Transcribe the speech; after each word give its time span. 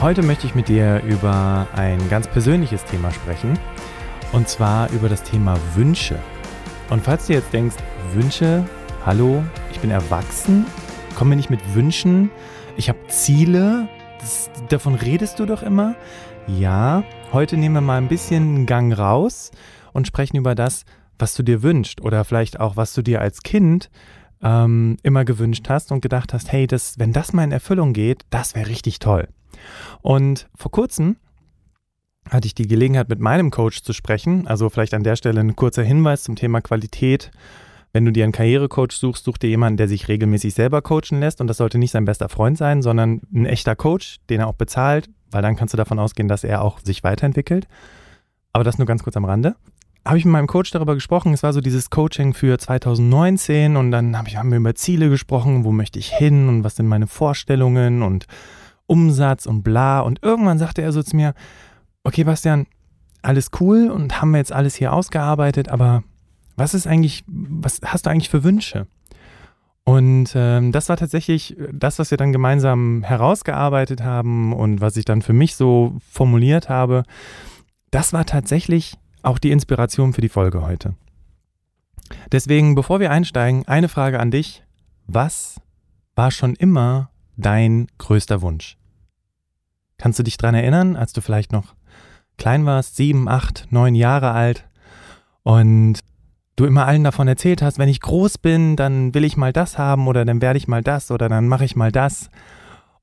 Heute 0.00 0.22
möchte 0.22 0.46
ich 0.46 0.54
mit 0.54 0.68
dir 0.68 1.02
über 1.02 1.66
ein 1.74 1.98
ganz 2.08 2.28
persönliches 2.28 2.84
Thema 2.84 3.10
sprechen. 3.10 3.58
Und 4.30 4.48
zwar 4.48 4.88
über 4.92 5.08
das 5.08 5.24
Thema 5.24 5.58
Wünsche. 5.74 6.16
Und 6.88 7.02
falls 7.02 7.26
du 7.26 7.32
jetzt 7.32 7.52
denkst, 7.52 7.74
Wünsche, 8.12 8.64
hallo, 9.04 9.42
ich 9.72 9.80
bin 9.80 9.90
erwachsen, 9.90 10.66
komme 11.16 11.34
nicht 11.34 11.50
mit 11.50 11.74
Wünschen, 11.74 12.30
ich 12.76 12.88
habe 12.88 13.00
Ziele, 13.08 13.88
das, 14.20 14.48
davon 14.68 14.94
redest 14.94 15.40
du 15.40 15.46
doch 15.46 15.64
immer. 15.64 15.96
Ja, 16.46 17.02
heute 17.32 17.56
nehmen 17.56 17.74
wir 17.74 17.80
mal 17.80 17.98
ein 17.98 18.06
bisschen 18.06 18.54
einen 18.54 18.66
Gang 18.66 18.96
raus 18.96 19.50
und 19.92 20.06
sprechen 20.06 20.36
über 20.36 20.54
das, 20.54 20.84
was 21.18 21.34
du 21.34 21.42
dir 21.42 21.64
wünschst 21.64 22.00
oder 22.02 22.24
vielleicht 22.24 22.60
auch, 22.60 22.76
was 22.76 22.94
du 22.94 23.02
dir 23.02 23.20
als 23.20 23.42
Kind 23.42 23.90
ähm, 24.44 24.96
immer 25.02 25.24
gewünscht 25.24 25.68
hast 25.68 25.90
und 25.90 26.02
gedacht 26.02 26.32
hast, 26.32 26.52
hey, 26.52 26.68
das, 26.68 27.00
wenn 27.00 27.12
das 27.12 27.32
mal 27.32 27.42
in 27.42 27.50
Erfüllung 27.50 27.94
geht, 27.94 28.22
das 28.30 28.54
wäre 28.54 28.68
richtig 28.68 29.00
toll. 29.00 29.26
Und 30.02 30.48
vor 30.54 30.70
kurzem 30.70 31.16
hatte 32.30 32.46
ich 32.46 32.54
die 32.54 32.66
Gelegenheit, 32.66 33.08
mit 33.08 33.20
meinem 33.20 33.50
Coach 33.50 33.82
zu 33.82 33.92
sprechen. 33.92 34.46
Also 34.46 34.68
vielleicht 34.68 34.94
an 34.94 35.02
der 35.02 35.16
Stelle 35.16 35.40
ein 35.40 35.56
kurzer 35.56 35.82
Hinweis 35.82 36.22
zum 36.22 36.36
Thema 36.36 36.60
Qualität. 36.60 37.30
Wenn 37.92 38.04
du 38.04 38.12
dir 38.12 38.24
einen 38.24 38.32
Karrierecoach 38.32 38.92
suchst, 38.92 39.24
such 39.24 39.38
dir 39.38 39.48
jemanden, 39.48 39.78
der 39.78 39.88
sich 39.88 40.08
regelmäßig 40.08 40.54
selber 40.54 40.82
coachen 40.82 41.20
lässt. 41.20 41.40
Und 41.40 41.46
das 41.46 41.56
sollte 41.56 41.78
nicht 41.78 41.90
sein 41.90 42.04
bester 42.04 42.28
Freund 42.28 42.58
sein, 42.58 42.82
sondern 42.82 43.22
ein 43.32 43.46
echter 43.46 43.76
Coach, 43.76 44.18
den 44.28 44.40
er 44.40 44.46
auch 44.46 44.54
bezahlt, 44.54 45.08
weil 45.30 45.42
dann 45.42 45.56
kannst 45.56 45.72
du 45.72 45.78
davon 45.78 45.98
ausgehen, 45.98 46.28
dass 46.28 46.44
er 46.44 46.62
auch 46.62 46.80
sich 46.80 47.02
weiterentwickelt. 47.02 47.66
Aber 48.52 48.64
das 48.64 48.78
nur 48.78 48.86
ganz 48.86 49.02
kurz 49.02 49.16
am 49.16 49.24
Rande. 49.24 49.56
Habe 50.04 50.18
ich 50.18 50.24
mit 50.24 50.32
meinem 50.32 50.46
Coach 50.46 50.70
darüber 50.70 50.94
gesprochen. 50.94 51.34
Es 51.34 51.42
war 51.42 51.52
so 51.52 51.60
dieses 51.60 51.90
Coaching 51.90 52.34
für 52.34 52.58
2019 52.58 53.76
und 53.76 53.90
dann 53.90 54.16
haben 54.16 54.50
wir 54.50 54.58
über 54.58 54.74
Ziele 54.74 55.10
gesprochen. 55.10 55.64
Wo 55.64 55.72
möchte 55.72 55.98
ich 55.98 56.10
hin 56.10 56.48
und 56.48 56.64
was 56.64 56.76
sind 56.76 56.86
meine 56.86 57.06
Vorstellungen 57.06 58.02
und 58.02 58.26
Umsatz 58.88 59.46
und 59.46 59.62
bla. 59.62 60.00
Und 60.00 60.22
irgendwann 60.22 60.58
sagte 60.58 60.82
er 60.82 60.90
so 60.90 61.04
zu 61.04 61.14
mir, 61.14 61.34
okay, 62.02 62.24
Bastian, 62.24 62.66
alles 63.22 63.50
cool 63.60 63.90
und 63.90 64.20
haben 64.20 64.32
wir 64.32 64.38
jetzt 64.38 64.52
alles 64.52 64.74
hier 64.74 64.92
ausgearbeitet, 64.92 65.68
aber 65.68 66.02
was 66.56 66.74
ist 66.74 66.86
eigentlich, 66.86 67.24
was 67.26 67.80
hast 67.84 68.06
du 68.06 68.10
eigentlich 68.10 68.30
für 68.30 68.42
Wünsche? 68.42 68.86
Und 69.84 70.32
ähm, 70.34 70.72
das 70.72 70.88
war 70.88 70.96
tatsächlich 70.96 71.56
das, 71.72 71.98
was 71.98 72.10
wir 72.10 72.18
dann 72.18 72.32
gemeinsam 72.32 73.02
herausgearbeitet 73.02 74.02
haben 74.02 74.52
und 74.52 74.80
was 74.80 74.96
ich 74.96 75.04
dann 75.04 75.22
für 75.22 75.32
mich 75.32 75.56
so 75.56 75.96
formuliert 76.10 76.68
habe. 76.68 77.04
Das 77.90 78.12
war 78.12 78.26
tatsächlich 78.26 78.98
auch 79.22 79.38
die 79.38 79.50
Inspiration 79.50 80.12
für 80.12 80.20
die 80.20 80.28
Folge 80.28 80.62
heute. 80.62 80.94
Deswegen, 82.32 82.74
bevor 82.74 83.00
wir 83.00 83.10
einsteigen, 83.10 83.66
eine 83.66 83.88
Frage 83.88 84.20
an 84.20 84.30
dich. 84.30 84.62
Was 85.06 85.60
war 86.14 86.30
schon 86.30 86.54
immer 86.54 87.10
dein 87.36 87.86
größter 87.96 88.42
Wunsch? 88.42 88.77
Kannst 89.98 90.18
du 90.18 90.22
dich 90.22 90.36
daran 90.36 90.54
erinnern, 90.54 90.96
als 90.96 91.12
du 91.12 91.20
vielleicht 91.20 91.52
noch 91.52 91.74
klein 92.38 92.64
warst, 92.64 92.96
sieben, 92.96 93.28
acht, 93.28 93.66
neun 93.70 93.94
Jahre 93.94 94.30
alt 94.30 94.64
und 95.42 95.98
du 96.56 96.64
immer 96.64 96.86
allen 96.86 97.04
davon 97.04 97.28
erzählt 97.28 97.62
hast, 97.62 97.78
wenn 97.78 97.88
ich 97.88 98.00
groß 98.00 98.38
bin, 98.38 98.76
dann 98.76 99.14
will 99.14 99.24
ich 99.24 99.36
mal 99.36 99.52
das 99.52 99.76
haben 99.76 100.08
oder 100.08 100.24
dann 100.24 100.40
werde 100.40 100.56
ich 100.56 100.68
mal 100.68 100.82
das 100.82 101.10
oder 101.10 101.28
dann 101.28 101.48
mache 101.48 101.64
ich 101.64 101.76
mal 101.76 101.92
das. 101.92 102.30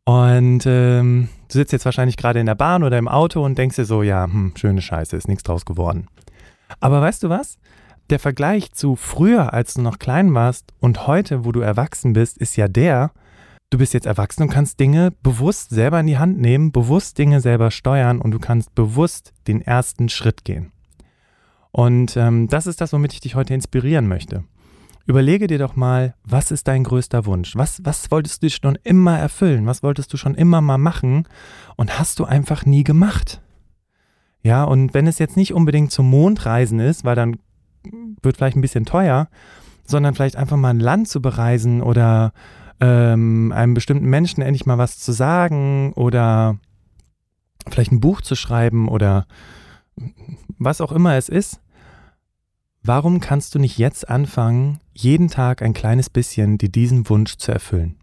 Und 0.05 0.65
ähm, 0.65 1.29
du 1.49 1.57
sitzt 1.57 1.73
jetzt 1.73 1.85
wahrscheinlich 1.85 2.17
gerade 2.17 2.39
in 2.39 2.45
der 2.45 2.55
Bahn 2.55 2.83
oder 2.83 2.97
im 2.97 3.07
Auto 3.07 3.43
und 3.43 3.57
denkst 3.57 3.75
dir 3.75 3.85
so, 3.85 4.03
ja, 4.03 4.25
hm, 4.25 4.53
schöne 4.55 4.81
Scheiße, 4.81 5.17
ist 5.17 5.27
nichts 5.27 5.43
draus 5.43 5.65
geworden. 5.65 6.07
Aber 6.79 7.01
weißt 7.01 7.23
du 7.23 7.29
was? 7.29 7.57
Der 8.09 8.19
Vergleich 8.19 8.71
zu 8.71 8.95
früher, 8.95 9.53
als 9.53 9.73
du 9.73 9.81
noch 9.81 9.97
klein 9.97 10.33
warst 10.33 10.73
und 10.79 11.07
heute, 11.07 11.43
wo 11.43 11.51
du 11.51 11.61
erwachsen 11.61 12.13
bist, 12.13 12.37
ist 12.37 12.55
ja 12.55 12.67
der, 12.67 13.11
du 13.75 13.79
bist 13.79 13.93
jetzt 13.93 14.05
erwachsen 14.05 14.43
und 14.43 14.49
kannst 14.49 14.79
Dinge 14.79 15.11
bewusst 15.21 15.69
selber 15.69 15.99
in 15.99 16.07
die 16.07 16.17
Hand 16.17 16.39
nehmen, 16.39 16.71
bewusst 16.71 17.17
Dinge 17.17 17.41
selber 17.41 17.71
steuern 17.71 18.21
und 18.21 18.31
du 18.31 18.39
kannst 18.39 18.73
bewusst 18.73 19.33
den 19.47 19.61
ersten 19.61 20.07
Schritt 20.07 20.45
gehen. 20.45 20.71
Und 21.71 22.15
ähm, 22.15 22.47
das 22.47 22.67
ist 22.67 22.79
das, 22.79 22.93
womit 22.93 23.11
ich 23.11 23.19
dich 23.19 23.35
heute 23.35 23.53
inspirieren 23.53 24.07
möchte. 24.07 24.45
Überlege 25.05 25.47
dir 25.47 25.59
doch 25.59 25.75
mal, 25.75 26.15
was 26.23 26.51
ist 26.51 26.69
dein 26.69 26.85
größter 26.85 27.25
Wunsch? 27.25 27.57
Was, 27.57 27.83
was 27.83 28.09
wolltest 28.11 28.43
du 28.43 28.49
schon 28.49 28.77
immer 28.83 29.19
erfüllen? 29.19 29.65
Was 29.65 29.83
wolltest 29.83 30.13
du 30.13 30.15
schon 30.15 30.35
immer 30.35 30.61
mal 30.61 30.77
machen 30.77 31.27
und 31.75 31.99
hast 31.99 32.19
du 32.19 32.23
einfach 32.23 32.65
nie 32.65 32.85
gemacht? 32.85 33.41
Ja, 34.41 34.63
und 34.63 34.93
wenn 34.93 35.05
es 35.05 35.19
jetzt 35.19 35.35
nicht 35.35 35.53
unbedingt 35.53 35.91
zum 35.91 36.09
Mondreisen 36.09 36.79
ist, 36.79 37.03
weil 37.03 37.15
dann 37.15 37.39
wird 38.21 38.37
vielleicht 38.37 38.55
ein 38.55 38.61
bisschen 38.61 38.85
teuer, 38.85 39.27
sondern 39.83 40.15
vielleicht 40.15 40.37
einfach 40.37 40.55
mal 40.55 40.69
ein 40.69 40.79
Land 40.79 41.09
zu 41.09 41.21
bereisen 41.21 41.81
oder 41.81 42.31
ähm, 42.79 43.51
einem 43.55 43.73
bestimmten 43.73 44.09
Menschen 44.09 44.41
endlich 44.41 44.65
mal 44.65 44.77
was 44.77 44.99
zu 44.99 45.11
sagen 45.11 45.93
oder 45.93 46.57
vielleicht 47.69 47.91
ein 47.91 47.99
Buch 47.99 48.21
zu 48.21 48.35
schreiben 48.35 48.87
oder 48.87 49.25
was 50.57 50.81
auch 50.81 50.91
immer 50.91 51.15
es 51.15 51.29
ist. 51.29 51.61
Warum 52.83 53.19
kannst 53.19 53.55
du 53.55 53.59
nicht 53.59 53.77
jetzt 53.77 54.07
anfangen, 54.09 54.79
jeden 54.93 55.27
Tag 55.27 55.61
ein 55.61 55.73
kleines 55.73 56.09
bisschen 56.09 56.57
dir 56.57 56.69
diesen 56.69 57.09
Wunsch 57.09 57.37
zu 57.37 57.51
erfüllen? 57.51 57.95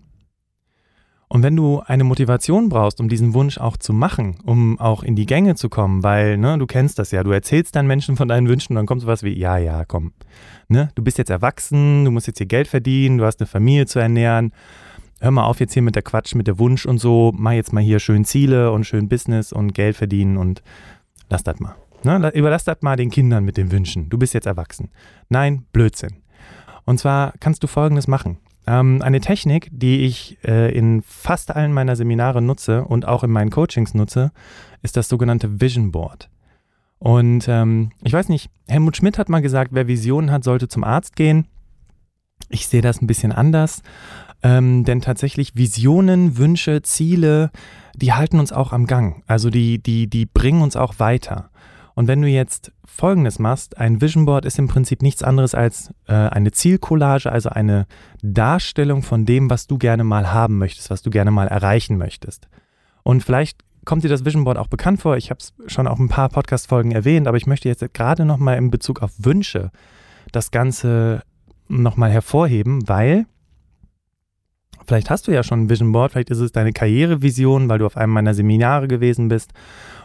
Und 1.32 1.42
wenn 1.42 1.56
du 1.56 1.80
eine 1.86 2.04
Motivation 2.04 2.68
brauchst, 2.68 3.00
um 3.00 3.08
diesen 3.08 3.32
Wunsch 3.32 3.56
auch 3.56 3.78
zu 3.78 3.94
machen, 3.94 4.36
um 4.44 4.78
auch 4.78 5.02
in 5.02 5.16
die 5.16 5.24
Gänge 5.24 5.54
zu 5.54 5.70
kommen, 5.70 6.02
weil, 6.02 6.36
ne, 6.36 6.58
du 6.58 6.66
kennst 6.66 6.98
das 6.98 7.10
ja, 7.10 7.24
du 7.24 7.30
erzählst 7.30 7.74
deinen 7.74 7.86
Menschen 7.86 8.18
von 8.18 8.28
deinen 8.28 8.48
Wünschen 8.48 8.74
und 8.74 8.76
dann 8.76 8.84
kommt 8.84 9.00
sowas 9.00 9.22
wie, 9.22 9.32
ja, 9.32 9.56
ja, 9.56 9.86
komm, 9.86 10.12
ne, 10.68 10.90
du 10.94 11.02
bist 11.02 11.16
jetzt 11.16 11.30
erwachsen, 11.30 12.04
du 12.04 12.10
musst 12.10 12.26
jetzt 12.26 12.36
hier 12.36 12.46
Geld 12.46 12.68
verdienen, 12.68 13.16
du 13.16 13.24
hast 13.24 13.40
eine 13.40 13.46
Familie 13.46 13.86
zu 13.86 13.98
ernähren, 13.98 14.52
hör 15.22 15.30
mal 15.30 15.44
auf 15.44 15.58
jetzt 15.58 15.72
hier 15.72 15.80
mit 15.80 15.94
der 15.94 16.02
Quatsch, 16.02 16.34
mit 16.34 16.48
der 16.48 16.58
Wunsch 16.58 16.84
und 16.84 16.98
so, 16.98 17.32
mach 17.34 17.52
jetzt 17.52 17.72
mal 17.72 17.82
hier 17.82 17.98
schön 17.98 18.26
Ziele 18.26 18.70
und 18.70 18.84
schön 18.84 19.08
Business 19.08 19.54
und 19.54 19.72
Geld 19.72 19.96
verdienen 19.96 20.36
und 20.36 20.62
lass 21.30 21.42
das 21.42 21.58
mal. 21.60 21.76
Ne, 22.04 22.30
überlass 22.34 22.64
das 22.64 22.82
mal 22.82 22.96
den 22.96 23.08
Kindern 23.08 23.42
mit 23.42 23.56
den 23.56 23.72
Wünschen, 23.72 24.10
du 24.10 24.18
bist 24.18 24.34
jetzt 24.34 24.46
erwachsen. 24.46 24.90
Nein, 25.30 25.64
Blödsinn. 25.72 26.12
Und 26.84 26.98
zwar 26.98 27.32
kannst 27.40 27.62
du 27.62 27.68
Folgendes 27.68 28.06
machen. 28.06 28.36
Ähm, 28.66 29.02
eine 29.02 29.20
Technik, 29.20 29.68
die 29.72 30.04
ich 30.04 30.38
äh, 30.44 30.76
in 30.76 31.02
fast 31.02 31.54
allen 31.54 31.72
meiner 31.72 31.96
Seminare 31.96 32.40
nutze 32.40 32.84
und 32.84 33.06
auch 33.06 33.24
in 33.24 33.30
meinen 33.30 33.50
Coachings 33.50 33.94
nutze, 33.94 34.30
ist 34.82 34.96
das 34.96 35.08
sogenannte 35.08 35.60
Vision 35.60 35.90
Board. 35.90 36.28
Und 36.98 37.46
ähm, 37.48 37.90
ich 38.04 38.12
weiß 38.12 38.28
nicht, 38.28 38.48
Helmut 38.68 38.96
Schmidt 38.96 39.18
hat 39.18 39.28
mal 39.28 39.42
gesagt, 39.42 39.72
wer 39.72 39.88
Visionen 39.88 40.30
hat, 40.30 40.44
sollte 40.44 40.68
zum 40.68 40.84
Arzt 40.84 41.16
gehen. 41.16 41.48
Ich 42.48 42.68
sehe 42.68 42.82
das 42.82 43.02
ein 43.02 43.08
bisschen 43.08 43.32
anders, 43.32 43.82
ähm, 44.42 44.84
denn 44.84 45.00
tatsächlich 45.00 45.56
Visionen, 45.56 46.36
Wünsche, 46.36 46.82
Ziele, 46.82 47.50
die 47.96 48.12
halten 48.12 48.38
uns 48.38 48.52
auch 48.52 48.72
am 48.72 48.86
Gang. 48.86 49.24
Also 49.26 49.50
die, 49.50 49.82
die, 49.82 50.08
die 50.08 50.26
bringen 50.26 50.62
uns 50.62 50.76
auch 50.76 50.98
weiter. 50.98 51.50
Und 51.94 52.08
wenn 52.08 52.22
du 52.22 52.28
jetzt 52.28 52.72
Folgendes 52.84 53.38
machst, 53.38 53.78
ein 53.78 54.00
Vision 54.00 54.24
Board 54.24 54.44
ist 54.44 54.58
im 54.58 54.68
Prinzip 54.68 55.02
nichts 55.02 55.22
anderes 55.22 55.54
als 55.54 55.90
äh, 56.06 56.14
eine 56.14 56.52
Zielcollage, 56.52 57.30
also 57.30 57.50
eine 57.50 57.86
Darstellung 58.22 59.02
von 59.02 59.26
dem, 59.26 59.50
was 59.50 59.66
du 59.66 59.78
gerne 59.78 60.04
mal 60.04 60.32
haben 60.32 60.58
möchtest, 60.58 60.90
was 60.90 61.02
du 61.02 61.10
gerne 61.10 61.30
mal 61.30 61.48
erreichen 61.48 61.98
möchtest. 61.98 62.48
Und 63.02 63.22
vielleicht 63.22 63.58
kommt 63.84 64.04
dir 64.04 64.08
das 64.08 64.24
Vision 64.24 64.44
Board 64.44 64.58
auch 64.58 64.68
bekannt 64.68 65.00
vor. 65.00 65.16
Ich 65.16 65.30
habe 65.30 65.38
es 65.40 65.52
schon 65.66 65.86
auch 65.86 65.98
ein 65.98 66.08
paar 66.08 66.28
Podcast-Folgen 66.28 66.92
erwähnt, 66.92 67.26
aber 67.26 67.36
ich 67.36 67.46
möchte 67.46 67.68
jetzt 67.68 67.84
gerade 67.94 68.24
nochmal 68.24 68.56
in 68.56 68.70
Bezug 68.70 69.02
auf 69.02 69.12
Wünsche 69.18 69.70
das 70.30 70.50
Ganze 70.50 71.22
nochmal 71.68 72.10
hervorheben, 72.10 72.88
weil 72.88 73.26
vielleicht 74.86 75.10
hast 75.10 75.26
du 75.26 75.32
ja 75.32 75.42
schon 75.42 75.64
ein 75.64 75.70
Vision 75.70 75.92
Board, 75.92 76.12
vielleicht 76.12 76.30
ist 76.30 76.38
es 76.38 76.52
deine 76.52 76.72
Karrierevision, 76.72 77.68
weil 77.68 77.78
du 77.78 77.86
auf 77.86 77.96
einem 77.96 78.12
meiner 78.12 78.34
Seminare 78.34 78.88
gewesen 78.88 79.28
bist 79.28 79.52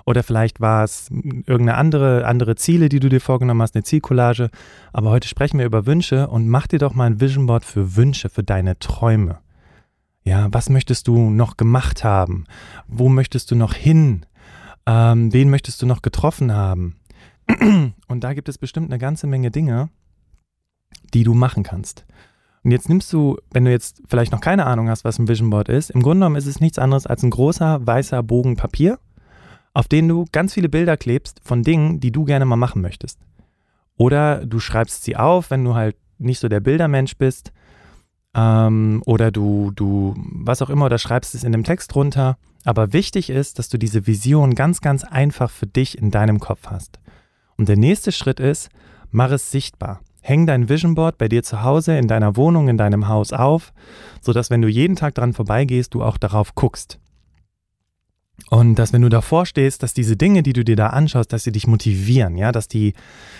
oder 0.07 0.23
vielleicht 0.23 0.61
war 0.61 0.85
es 0.85 1.09
irgendeine 1.11 1.75
andere, 1.75 2.25
andere 2.25 2.55
Ziele, 2.55 2.87
die 2.87 3.01
du 3.01 3.09
dir 3.09 3.19
vorgenommen 3.19 3.61
hast, 3.61 3.75
eine 3.75 3.83
Zielcollage. 3.83 4.49
Aber 4.93 5.09
heute 5.09 5.27
sprechen 5.27 5.59
wir 5.59 5.65
über 5.65 5.85
Wünsche 5.85 6.29
und 6.29 6.47
mach 6.47 6.65
dir 6.65 6.79
doch 6.79 6.93
mal 6.93 7.07
ein 7.07 7.19
Vision 7.19 7.45
Board 7.45 7.65
für 7.65 7.97
Wünsche, 7.97 8.29
für 8.29 8.41
deine 8.41 8.79
Träume. 8.79 9.39
Ja, 10.23 10.47
was 10.51 10.69
möchtest 10.69 11.09
du 11.09 11.29
noch 11.29 11.57
gemacht 11.57 12.05
haben? 12.05 12.45
Wo 12.87 13.09
möchtest 13.09 13.51
du 13.51 13.55
noch 13.55 13.73
hin? 13.73 14.25
Ähm, 14.85 15.33
wen 15.33 15.49
möchtest 15.49 15.81
du 15.81 15.85
noch 15.85 16.01
getroffen 16.01 16.53
haben? 16.53 16.95
Und 18.07 18.23
da 18.23 18.33
gibt 18.33 18.47
es 18.47 18.57
bestimmt 18.57 18.89
eine 18.89 18.99
ganze 18.99 19.27
Menge 19.27 19.51
Dinge, 19.51 19.89
die 21.13 21.25
du 21.25 21.33
machen 21.33 21.63
kannst. 21.63 22.05
Und 22.63 22.71
jetzt 22.71 22.87
nimmst 22.87 23.11
du, 23.11 23.37
wenn 23.51 23.65
du 23.65 23.71
jetzt 23.71 24.01
vielleicht 24.07 24.31
noch 24.31 24.41
keine 24.41 24.67
Ahnung 24.67 24.87
hast, 24.87 25.03
was 25.03 25.19
ein 25.19 25.27
Vision 25.27 25.49
Board 25.49 25.67
ist, 25.67 25.89
im 25.89 26.01
Grunde 26.01 26.19
genommen 26.19 26.37
ist 26.37 26.47
es 26.47 26.61
nichts 26.61 26.79
anderes 26.79 27.07
als 27.07 27.23
ein 27.23 27.29
großer 27.29 27.85
weißer 27.85 28.23
Bogen 28.23 28.55
Papier, 28.55 28.99
auf 29.77 29.87
den 29.87 30.07
du 30.07 30.25
ganz 30.31 30.55
viele 30.55 30.69
Bilder 30.69 30.97
klebst 30.97 31.39
von 31.43 31.61
Dingen, 31.61 31.99
die 31.99 32.11
du 32.11 32.25
gerne 32.25 32.45
mal 32.45 32.55
machen 32.55 32.81
möchtest. 32.81 33.19
Oder 33.95 34.43
du 34.43 34.59
schreibst 34.59 35.03
sie 35.03 35.15
auf, 35.15 35.51
wenn 35.51 35.63
du 35.63 35.75
halt 35.75 35.95
nicht 36.17 36.39
so 36.39 36.49
der 36.49 36.61
Bildermensch 36.61 37.15
bist. 37.15 37.51
Ähm, 38.33 39.03
oder 39.05 39.29
du, 39.29 39.71
du, 39.75 40.15
was 40.17 40.63
auch 40.63 40.71
immer, 40.71 40.85
oder 40.85 40.97
schreibst 40.97 41.35
es 41.35 41.43
in 41.43 41.51
dem 41.51 41.63
Text 41.63 41.95
runter. 41.95 42.39
Aber 42.65 42.91
wichtig 42.91 43.29
ist, 43.29 43.59
dass 43.59 43.69
du 43.69 43.77
diese 43.77 44.07
Vision 44.07 44.55
ganz, 44.55 44.81
ganz 44.81 45.03
einfach 45.03 45.51
für 45.51 45.67
dich 45.67 45.95
in 45.95 46.09
deinem 46.09 46.39
Kopf 46.39 46.71
hast. 46.71 46.99
Und 47.55 47.69
der 47.69 47.77
nächste 47.77 48.11
Schritt 48.11 48.39
ist, 48.39 48.69
mach 49.11 49.29
es 49.29 49.51
sichtbar. 49.51 50.01
Häng 50.23 50.47
dein 50.47 50.69
Vision 50.69 50.95
Board 50.95 51.19
bei 51.19 51.27
dir 51.27 51.43
zu 51.43 51.61
Hause, 51.61 51.99
in 51.99 52.07
deiner 52.07 52.35
Wohnung, 52.35 52.67
in 52.67 52.79
deinem 52.79 53.07
Haus 53.07 53.31
auf, 53.31 53.73
sodass, 54.21 54.49
wenn 54.49 54.63
du 54.63 54.69
jeden 54.69 54.95
Tag 54.95 55.13
dran 55.13 55.33
vorbeigehst, 55.33 55.93
du 55.93 56.01
auch 56.01 56.17
darauf 56.17 56.55
guckst. 56.55 56.99
Und 58.49 58.75
dass, 58.75 58.93
wenn 58.93 59.01
du 59.01 59.09
davor 59.09 59.45
stehst, 59.45 59.83
dass 59.83 59.93
diese 59.93 60.15
Dinge, 60.15 60.43
die 60.43 60.53
du 60.53 60.63
dir 60.63 60.75
da 60.75 60.87
anschaust, 60.87 61.33
dass 61.33 61.43
sie 61.43 61.51
dich 61.51 61.67
motivieren, 61.67 62.37
ja, 62.37 62.51
dass 62.51 62.67
die, 62.67 62.93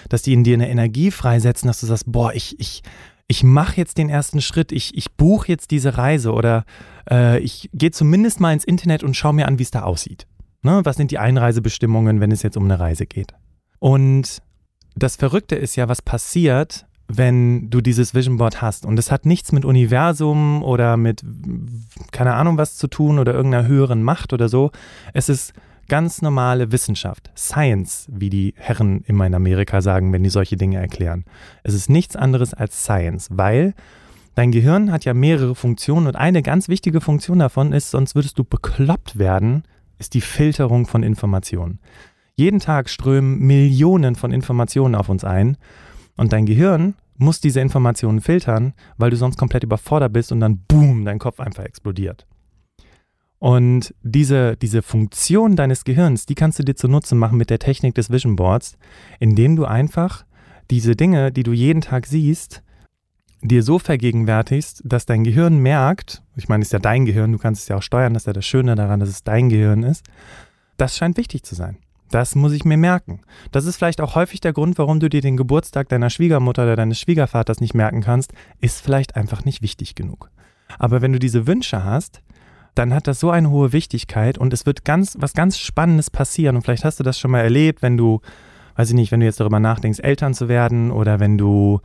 dass 0.09 0.21
die 0.21 0.33
in 0.33 0.43
dir 0.43 0.55
eine 0.55 0.69
Energie 0.69 1.11
freisetzen, 1.11 1.67
dass 1.67 1.79
du 1.79 1.85
sagst, 1.85 2.11
boah, 2.11 2.33
ich, 2.33 2.59
ich, 2.59 2.81
ich 3.27 3.43
mache 3.43 3.77
jetzt 3.77 3.97
den 3.97 4.09
ersten 4.09 4.41
Schritt, 4.41 4.71
ich, 4.71 4.97
ich 4.97 5.13
buche 5.13 5.47
jetzt 5.47 5.71
diese 5.71 5.97
Reise 5.97 6.33
oder 6.33 6.65
äh, 7.09 7.39
ich 7.39 7.69
gehe 7.73 7.91
zumindest 7.91 8.39
mal 8.39 8.53
ins 8.53 8.65
Internet 8.65 9.03
und 9.03 9.15
schaue 9.15 9.33
mir 9.33 9.47
an, 9.47 9.59
wie 9.59 9.63
es 9.63 9.71
da 9.71 9.83
aussieht. 9.83 10.27
Ne? 10.61 10.81
Was 10.83 10.97
sind 10.97 11.11
die 11.11 11.19
Einreisebestimmungen, 11.19 12.19
wenn 12.19 12.31
es 12.31 12.43
jetzt 12.43 12.57
um 12.57 12.65
eine 12.65 12.79
Reise 12.79 13.05
geht? 13.05 13.33
Und 13.79 14.41
das 14.95 15.15
Verrückte 15.15 15.55
ist 15.55 15.75
ja, 15.75 15.87
was 15.87 16.01
passiert, 16.01 16.85
wenn 17.07 17.69
du 17.69 17.81
dieses 17.81 18.13
Vision 18.13 18.37
Board 18.37 18.61
hast. 18.61 18.85
Und 18.85 18.99
es 18.99 19.11
hat 19.11 19.25
nichts 19.25 19.51
mit 19.51 19.65
Universum 19.65 20.61
oder 20.63 20.97
mit 20.97 21.23
keine 22.11 22.33
Ahnung 22.33 22.57
was 22.57 22.75
zu 22.75 22.87
tun 22.87 23.19
oder 23.19 23.33
irgendeiner 23.33 23.67
höheren 23.67 24.03
Macht 24.03 24.33
oder 24.33 24.49
so. 24.49 24.71
Es 25.13 25.29
ist 25.29 25.53
ganz 25.87 26.21
normale 26.21 26.71
Wissenschaft, 26.71 27.31
Science, 27.37 28.07
wie 28.11 28.29
die 28.29 28.53
Herren 28.57 29.03
immer 29.05 29.25
in 29.25 29.33
Amerika 29.33 29.81
sagen, 29.81 30.11
wenn 30.11 30.23
die 30.23 30.29
solche 30.29 30.57
Dinge 30.57 30.79
erklären. 30.79 31.23
Es 31.63 31.73
ist 31.73 31.89
nichts 31.89 32.15
anderes 32.15 32.53
als 32.53 32.83
Science, 32.83 33.29
weil 33.31 33.73
dein 34.35 34.51
Gehirn 34.51 34.91
hat 34.91 35.05
ja 35.05 35.13
mehrere 35.13 35.55
Funktionen 35.55 36.07
und 36.07 36.17
eine 36.17 36.41
ganz 36.41 36.67
wichtige 36.67 36.99
Funktion 36.99 37.39
davon 37.39 37.71
ist, 37.71 37.91
sonst 37.91 38.15
würdest 38.15 38.37
du 38.37 38.43
bekloppt 38.43 39.17
werden, 39.17 39.63
ist 39.97 40.13
die 40.13 40.21
Filterung 40.21 40.85
von 40.87 41.03
Informationen. 41.03 41.79
Jeden 42.35 42.59
Tag 42.59 42.89
strömen 42.89 43.39
Millionen 43.39 44.15
von 44.15 44.31
Informationen 44.31 44.93
auf 44.93 45.09
uns 45.09 45.23
ein 45.23 45.57
und 46.17 46.33
dein 46.33 46.45
Gehirn 46.45 46.95
muss 47.17 47.39
diese 47.39 47.61
Informationen 47.61 48.21
filtern, 48.21 48.73
weil 48.97 49.09
du 49.09 49.15
sonst 49.15 49.37
komplett 49.37 49.63
überfordert 49.63 50.13
bist 50.13 50.31
und 50.31 50.39
dann 50.39 50.59
boom, 50.67 51.05
dein 51.05 51.19
Kopf 51.19 51.39
einfach 51.39 51.63
explodiert. 51.63 52.27
Und 53.39 53.93
diese, 54.01 54.57
diese 54.57 54.81
Funktion 54.81 55.55
deines 55.55 55.83
Gehirns, 55.83 56.25
die 56.25 56.35
kannst 56.35 56.57
du 56.59 56.63
dir 56.63 56.75
zunutze 56.75 57.15
machen 57.15 57.37
mit 57.37 57.49
der 57.49 57.59
Technik 57.59 57.95
des 57.95 58.09
Vision 58.09 58.35
Boards, 58.35 58.77
indem 59.19 59.55
du 59.55 59.65
einfach 59.65 60.25
diese 60.71 60.95
Dinge, 60.95 61.31
die 61.31 61.43
du 61.43 61.53
jeden 61.53 61.81
Tag 61.81 62.07
siehst, 62.07 62.63
dir 63.41 63.61
so 63.61 63.77
vergegenwärtigst, 63.77 64.81
dass 64.83 65.05
dein 65.05 65.23
Gehirn 65.23 65.59
merkt, 65.59 66.23
ich 66.35 66.49
meine, 66.49 66.63
es 66.63 66.69
ist 66.69 66.73
ja 66.73 66.79
dein 66.79 67.05
Gehirn, 67.05 67.31
du 67.31 67.37
kannst 67.37 67.63
es 67.63 67.67
ja 67.67 67.77
auch 67.77 67.83
steuern, 67.83 68.13
das 68.13 68.23
ist 68.23 68.27
ja 68.27 68.33
das 68.33 68.45
Schöne 68.45 68.75
daran, 68.75 68.99
dass 68.99 69.09
es 69.09 69.23
dein 69.23 69.49
Gehirn 69.49 69.83
ist, 69.83 70.03
das 70.77 70.97
scheint 70.97 71.17
wichtig 71.17 71.43
zu 71.43 71.53
sein. 71.53 71.77
Das 72.11 72.35
muss 72.35 72.53
ich 72.53 72.63
mir 72.63 72.77
merken. 72.77 73.21
Das 73.51 73.65
ist 73.65 73.77
vielleicht 73.77 74.01
auch 74.01 74.15
häufig 74.15 74.39
der 74.39 74.53
Grund, 74.53 74.77
warum 74.77 74.99
du 74.99 75.09
dir 75.09 75.21
den 75.21 75.37
Geburtstag 75.37 75.89
deiner 75.89 76.09
Schwiegermutter 76.09 76.63
oder 76.63 76.75
deines 76.75 76.99
Schwiegervaters 76.99 77.59
nicht 77.59 77.73
merken 77.73 78.01
kannst, 78.01 78.33
ist 78.61 78.81
vielleicht 78.81 79.15
einfach 79.15 79.43
nicht 79.43 79.61
wichtig 79.61 79.95
genug. 79.95 80.29
Aber 80.79 81.01
wenn 81.01 81.13
du 81.13 81.19
diese 81.19 81.47
Wünsche 81.47 81.83
hast, 81.83 82.21
dann 82.75 82.93
hat 82.93 83.07
das 83.07 83.19
so 83.19 83.31
eine 83.31 83.49
hohe 83.49 83.73
Wichtigkeit 83.73 84.37
und 84.37 84.53
es 84.53 84.65
wird 84.65 84.85
ganz 84.85 85.17
was 85.19 85.33
ganz 85.33 85.57
Spannendes 85.57 86.09
passieren. 86.09 86.55
Und 86.55 86.61
vielleicht 86.61 86.85
hast 86.85 86.99
du 86.99 87.03
das 87.03 87.19
schon 87.19 87.31
mal 87.31 87.41
erlebt, 87.41 87.81
wenn 87.81 87.97
du, 87.97 88.21
weiß 88.75 88.89
ich 88.89 88.95
nicht, 88.95 89.11
wenn 89.11 89.19
du 89.19 89.25
jetzt 89.25 89.39
darüber 89.39 89.59
nachdenkst, 89.59 89.99
Eltern 89.99 90.33
zu 90.33 90.47
werden 90.47 90.91
oder 90.91 91.19
wenn 91.19 91.37
du 91.37 91.81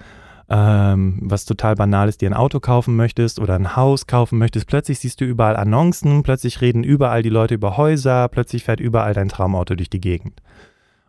ähm, 0.53 1.19
was 1.23 1.47
total 1.47 1.77
banal 1.77 2.11
ist, 2.11 2.21
dir 2.21 2.29
ein 2.29 2.35
Auto 2.35 2.61
kaufen 2.61 2.95
möchtest 2.95 3.41
oder 3.41 3.55
ein 3.55 3.75
Haus 3.75 4.07
kaufen 4.07 4.37
möchtest, 4.39 4.67
plötzlich 4.67 4.99
siehst 4.99 5.23
du 5.23 5.25
überall 5.25 5.57
Annoncen, 5.57 6.23
plötzlich 6.23 6.61
reden 6.61 6.85
überall 6.85 7.23
die 7.23 7.31
Leute 7.31 7.55
über 7.55 7.79
Häuser, 7.79 8.29
plötzlich 8.29 8.65
fährt 8.65 8.79
überall 8.79 9.15
dein 9.15 9.31
Traumauto 9.31 9.75
durch 9.75 9.89
die 9.89 10.01
Gegend. 10.01 10.43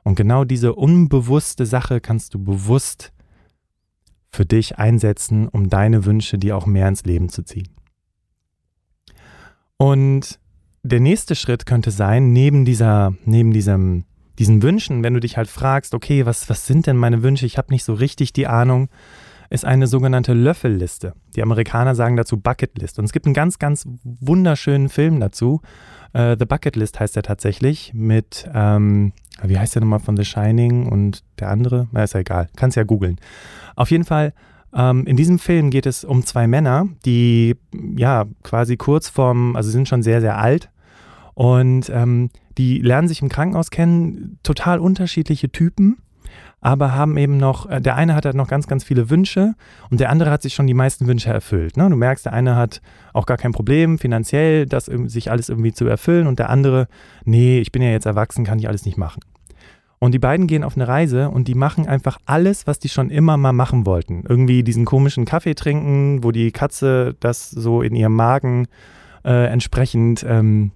Und 0.04 0.16
genau 0.16 0.46
diese 0.46 0.74
unbewusste 0.74 1.66
Sache 1.66 2.00
kannst 2.00 2.34
du 2.34 2.42
bewusst 2.42 3.12
für 4.32 4.46
dich 4.46 4.78
einsetzen, 4.78 5.50
um 5.50 5.70
deine 5.70 6.06
Wünsche 6.06 6.38
dir 6.38 6.56
auch 6.56 6.66
mehr 6.66 6.88
ins 6.88 7.04
Leben 7.04 7.28
zu 7.28 7.44
ziehen. 7.44 7.68
Und 9.76 10.40
der 10.84 11.02
nächste 11.02 11.36
Schritt 11.36 11.66
könnte 11.66 11.92
sein, 11.92 12.32
neben 12.32 12.64
dieser, 12.64 13.14
neben 13.26 13.52
diesem, 13.52 14.06
diesen 14.40 14.62
Wünschen, 14.62 15.04
wenn 15.04 15.14
du 15.14 15.20
dich 15.20 15.36
halt 15.36 15.50
fragst, 15.50 15.94
okay, 15.94 16.26
was, 16.26 16.50
was 16.50 16.66
sind 16.66 16.88
denn 16.88 16.96
meine 16.96 17.24
Wünsche? 17.24 17.46
Ich 17.46 17.58
habe 17.58 17.74
nicht 17.74 17.84
so 17.84 17.94
richtig 17.94 18.32
die 18.32 18.48
Ahnung 18.48 18.88
ist 19.54 19.66
eine 19.66 19.86
sogenannte 19.86 20.34
Löffelliste. 20.34 21.14
Die 21.36 21.44
Amerikaner 21.44 21.94
sagen 21.94 22.18
dazu 22.18 22.38
Bucketlist. 22.38 22.98
Und 22.98 23.06
es 23.06 23.14
gibt 23.14 23.28
einen 23.28 23.36
ganz, 23.36 23.60
ganz 23.60 23.88
wunderschönen 24.04 24.90
Film 24.90 25.20
dazu. 25.20 25.62
Uh, 26.16 26.36
The 26.38 26.46
Bucket 26.46 26.76
List 26.76 27.00
heißt 27.00 27.16
er 27.18 27.24
tatsächlich 27.24 27.94
mit, 27.94 28.50
ähm, 28.52 29.14
wie 29.44 29.58
heißt 29.58 29.76
der 29.76 29.84
nochmal 29.84 30.00
von 30.00 30.18
The 30.18 30.26
Shining 30.26 30.88
und 30.88 31.24
der 31.40 31.50
andere? 31.50 31.88
Na, 31.92 32.04
ist 32.04 32.16
ja 32.16 32.22
egal. 32.22 32.50
Kannst 32.56 32.78
ja 32.78 32.84
googeln. 32.84 33.20
Auf 33.76 33.92
jeden 33.92 34.06
Fall, 34.06 34.34
ähm, 34.74 35.06
in 35.06 35.18
diesem 35.18 35.38
Film 35.38 35.70
geht 35.70 35.86
es 35.86 36.04
um 36.04 36.26
zwei 36.26 36.48
Männer, 36.48 36.88
die 37.06 37.56
ja 37.96 38.26
quasi 38.42 38.76
kurz 38.76 39.08
vorm, 39.08 39.56
also 39.56 39.70
sind 39.70 39.88
schon 39.88 40.02
sehr, 40.02 40.20
sehr 40.20 40.40
alt 40.40 40.72
und 41.36 41.92
ähm, 41.92 42.32
die 42.58 42.80
lernen 42.80 43.08
sich 43.08 43.22
im 43.22 43.30
Krankenhaus 43.30 43.70
kennen, 43.70 44.40
total 44.42 44.80
unterschiedliche 44.80 45.52
Typen 45.52 45.98
aber 46.64 46.96
haben 46.96 47.18
eben 47.18 47.38
noch, 47.38 47.70
äh, 47.70 47.82
der 47.82 47.96
eine 47.96 48.16
hat 48.16 48.26
halt 48.26 48.36
noch 48.36 48.48
ganz, 48.48 48.68
ganz 48.68 48.84
viele 48.84 49.10
Wünsche 49.10 49.54
und 49.90 50.00
der 50.00 50.10
andere 50.10 50.32
hat 50.32 50.42
sich 50.42 50.54
schon 50.54 50.66
die 50.66 50.74
meisten 50.74 51.08
Wünsche 51.08 51.30
erfüllt. 51.30 51.76
Ne? 51.76 51.90
Du 51.90 51.96
merkst, 51.96 52.26
der 52.26 52.34
eine 52.34 52.56
hat 52.56 52.82
auch 53.12 53.26
gar 53.26 53.38
kein 53.38 53.52
Problem, 53.52 54.00
finanziell 54.00 54.66
das 54.66 54.86
sich 54.86 55.30
alles 55.30 55.50
irgendwie 55.50 55.74
zu 55.74 55.86
erfüllen 55.86 56.26
und 56.26 56.40
der 56.40 56.50
andere, 56.50 56.88
nee, 57.26 57.60
ich 57.60 57.72
bin 57.72 57.82
ja 57.82 57.90
jetzt 57.90 58.06
erwachsen, 58.06 58.46
kann 58.46 58.60
ich 58.60 58.68
alles 58.70 58.86
nicht 58.86 58.98
machen. 58.98 59.20
Und 60.00 60.14
die 60.14 60.20
beiden 60.20 60.48
gehen 60.48 60.64
auf 60.64 60.76
eine 60.76 60.88
Reise 60.88 61.30
und 61.30 61.48
die 61.48 61.56
machen 61.56 61.88
einfach 61.88 62.18
alles, 62.26 62.66
was 62.66 62.80
die 62.80 62.90
schon 62.90 63.10
immer 63.10 63.38
mal 63.38 63.54
machen 63.54 63.86
wollten. 63.86 64.24
Irgendwie 64.28 64.64
diesen 64.64 64.86
komischen 64.86 65.26
Kaffee 65.26 65.56
trinken, 65.56 66.24
wo 66.24 66.32
die 66.32 66.52
Katze 66.52 67.16
das 67.20 67.50
so 67.50 67.82
in 67.82 67.96
ihrem 67.96 68.16
Magen 68.16 68.68
äh, 69.24 69.48
entsprechend 69.48 70.26
ähm, 70.28 70.72